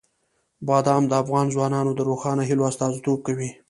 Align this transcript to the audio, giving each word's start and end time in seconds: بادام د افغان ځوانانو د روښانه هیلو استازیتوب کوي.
بادام 0.67 1.03
د 1.07 1.13
افغان 1.21 1.45
ځوانانو 1.53 1.91
د 1.95 1.99
روښانه 2.09 2.43
هیلو 2.49 2.67
استازیتوب 2.71 3.19
کوي. 3.27 3.49